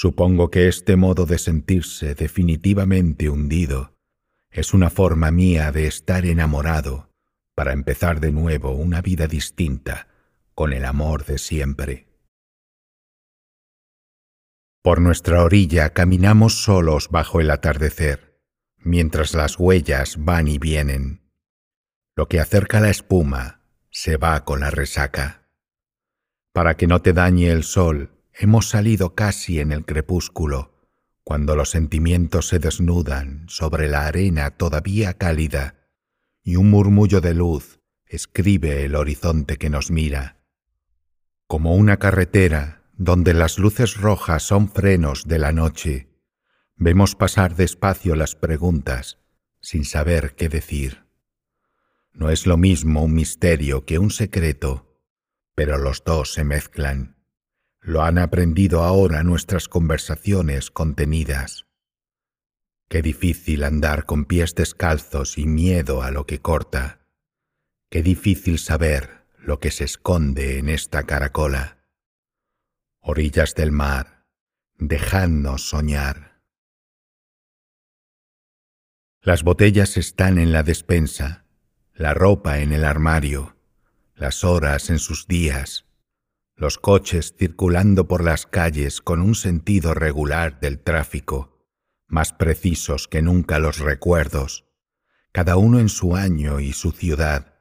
[0.00, 3.96] Supongo que este modo de sentirse definitivamente hundido
[4.48, 7.10] es una forma mía de estar enamorado
[7.56, 10.06] para empezar de nuevo una vida distinta
[10.54, 12.06] con el amor de siempre.
[14.84, 18.40] Por nuestra orilla caminamos solos bajo el atardecer,
[18.76, 21.28] mientras las huellas van y vienen.
[22.14, 25.50] Lo que acerca la espuma se va con la resaca.
[26.52, 30.72] Para que no te dañe el sol, hemos salido casi en el crepúsculo,
[31.24, 35.88] cuando los sentimientos se desnudan sobre la arena todavía cálida
[36.42, 40.38] y un murmullo de luz escribe el horizonte que nos mira.
[41.48, 46.08] Como una carretera donde las luces rojas son frenos de la noche,
[46.76, 49.18] vemos pasar despacio las preguntas
[49.60, 51.06] sin saber qué decir.
[52.12, 55.02] No es lo mismo un misterio que un secreto,
[55.54, 57.17] pero los dos se mezclan.
[57.88, 61.64] Lo han aprendido ahora nuestras conversaciones contenidas.
[62.90, 67.06] Qué difícil andar con pies descalzos y miedo a lo que corta.
[67.88, 71.78] Qué difícil saber lo que se esconde en esta caracola.
[73.00, 74.26] Orillas del mar,
[74.76, 76.42] dejadnos soñar.
[79.22, 81.46] Las botellas están en la despensa
[81.94, 83.56] la ropa en el armario,
[84.14, 85.87] las horas en sus días,
[86.58, 91.64] los coches circulando por las calles con un sentido regular del tráfico,
[92.08, 94.66] más precisos que nunca los recuerdos,
[95.30, 97.60] cada uno en su año y su ciudad,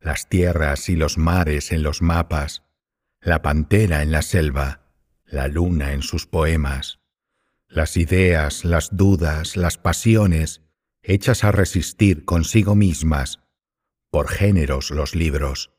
[0.00, 2.64] las tierras y los mares en los mapas,
[3.20, 4.90] la pantera en la selva,
[5.24, 6.98] la luna en sus poemas,
[7.68, 10.60] las ideas, las dudas, las pasiones,
[11.02, 13.40] hechas a resistir consigo mismas.
[14.10, 15.72] Por géneros los libros,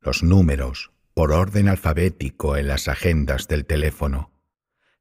[0.00, 4.30] los números por orden alfabético en las agendas del teléfono,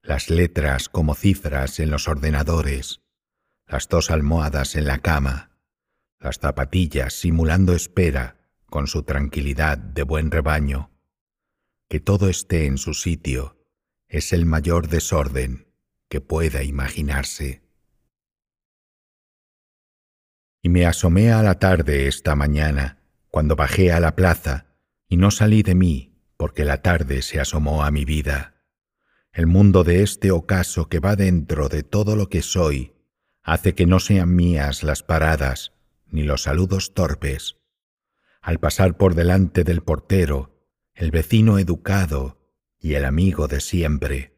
[0.01, 3.01] las letras como cifras en los ordenadores,
[3.67, 5.51] las dos almohadas en la cama,
[6.17, 10.89] las zapatillas simulando espera con su tranquilidad de buen rebaño.
[11.87, 13.63] Que todo esté en su sitio
[14.07, 15.67] es el mayor desorden
[16.09, 17.61] que pueda imaginarse.
[20.63, 24.66] Y me asomé a la tarde esta mañana, cuando bajé a la plaza,
[25.07, 28.63] y no salí de mí, porque la tarde se asomó a mi vida.
[29.31, 32.93] El mundo de este ocaso que va dentro de todo lo que soy,
[33.43, 35.73] hace que no sean mías las paradas,
[36.05, 37.57] ni los saludos torpes.
[38.41, 40.55] Al pasar por delante del portero,
[40.93, 42.37] el vecino educado
[42.79, 44.37] y el amigo de siempre,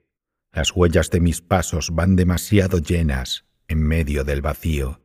[0.52, 5.02] las huellas de mis pasos van demasiado llenas en medio del vacío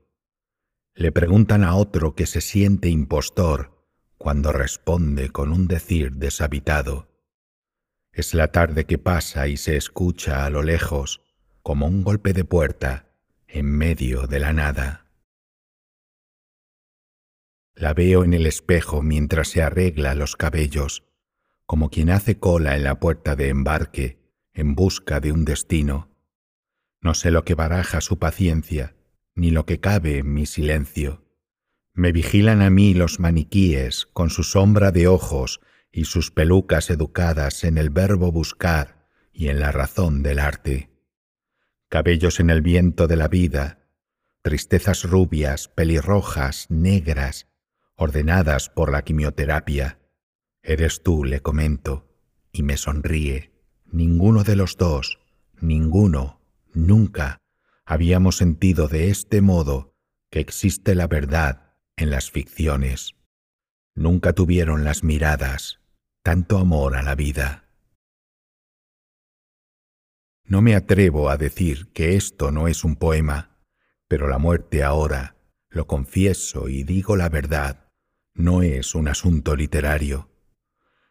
[0.94, 3.73] le preguntan a otro que se siente impostor
[4.24, 7.08] cuando responde con un decir deshabitado.
[8.10, 11.20] Es la tarde que pasa y se escucha a lo lejos
[11.60, 13.12] como un golpe de puerta
[13.46, 15.10] en medio de la nada.
[17.74, 21.04] La veo en el espejo mientras se arregla los cabellos,
[21.66, 24.20] como quien hace cola en la puerta de embarque
[24.54, 26.08] en busca de un destino.
[27.02, 28.96] No sé lo que baraja su paciencia,
[29.34, 31.23] ni lo que cabe en mi silencio.
[31.96, 35.60] Me vigilan a mí los maniquíes con su sombra de ojos
[35.92, 40.90] y sus pelucas educadas en el verbo buscar y en la razón del arte.
[41.88, 43.86] Cabellos en el viento de la vida,
[44.42, 47.46] tristezas rubias, pelirrojas, negras,
[47.94, 50.00] ordenadas por la quimioterapia.
[50.64, 52.08] Eres tú, le comento,
[52.50, 53.52] y me sonríe.
[53.86, 55.20] Ninguno de los dos,
[55.60, 56.40] ninguno,
[56.72, 57.40] nunca
[57.84, 59.94] habíamos sentido de este modo
[60.28, 61.63] que existe la verdad
[61.96, 63.14] en las ficciones.
[63.94, 65.80] Nunca tuvieron las miradas
[66.24, 67.68] tanto amor a la vida.
[70.42, 73.58] No me atrevo a decir que esto no es un poema,
[74.08, 75.36] pero la muerte ahora,
[75.68, 77.92] lo confieso y digo la verdad,
[78.32, 80.30] no es un asunto literario.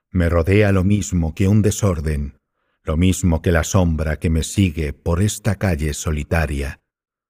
[0.10, 2.40] Me rodea lo mismo que un desorden,
[2.82, 6.82] lo mismo que la sombra que me sigue por esta calle solitaria,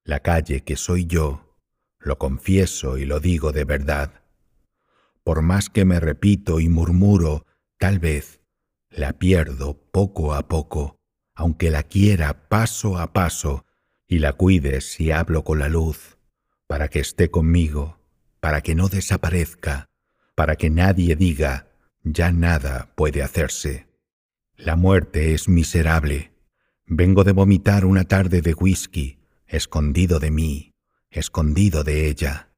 [0.06, 1.43] la calle que soy yo,
[2.04, 4.22] lo confieso y lo digo de verdad.
[5.24, 7.46] Por más que me repito y murmuro,
[7.78, 8.42] tal vez
[8.90, 11.00] la pierdo poco a poco,
[11.34, 13.66] aunque la quiera paso a paso
[14.08, 16.18] y la cuide si hablo con la luz,
[16.68, 18.00] para que esté conmigo,
[18.40, 19.90] para que no desaparezca,
[20.36, 21.70] para que nadie diga,
[22.04, 23.88] ya nada puede hacerse.
[24.56, 26.34] La muerte es miserable.
[26.86, 30.73] Vengo de vomitar una tarde de whisky, escondido de mí,
[31.14, 32.50] escondido de ella.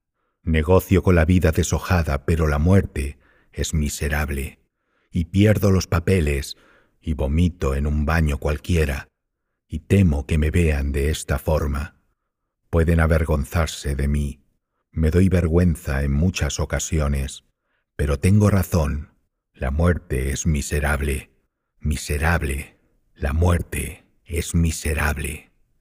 [0.41, 3.19] Negocio con la vida deshojada, pero la muerte
[3.51, 4.59] es miserable.
[5.11, 6.57] Y pierdo los papeles
[7.01, 9.07] y vomito en un baño cualquiera.
[9.67, 11.99] y temo que me vean de esta forma.
[12.69, 14.45] Pueden avergonzarse de mí.
[14.91, 17.43] Me doy vergüenza en muchas ocasiones,
[17.95, 19.09] pero tengo razón.
[19.53, 21.31] La muerte es miserable,
[21.79, 22.77] miserable.
[23.15, 25.51] La muerte es miserable.